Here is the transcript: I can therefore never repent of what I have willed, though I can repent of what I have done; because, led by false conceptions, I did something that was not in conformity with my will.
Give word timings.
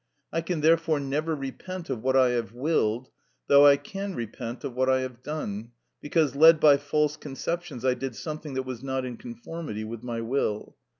I 0.33 0.41
can 0.41 0.61
therefore 0.61 0.99
never 0.99 1.35
repent 1.35 1.91
of 1.91 2.01
what 2.01 2.15
I 2.17 2.29
have 2.29 2.53
willed, 2.53 3.09
though 3.45 3.67
I 3.67 3.77
can 3.77 4.15
repent 4.15 4.63
of 4.63 4.73
what 4.73 4.89
I 4.89 5.01
have 5.01 5.21
done; 5.21 5.73
because, 6.01 6.33
led 6.35 6.59
by 6.59 6.77
false 6.77 7.15
conceptions, 7.15 7.85
I 7.85 7.93
did 7.93 8.15
something 8.15 8.55
that 8.55 8.63
was 8.65 8.81
not 8.81 9.05
in 9.05 9.15
conformity 9.15 9.83
with 9.83 10.01
my 10.01 10.19
will. 10.19 10.75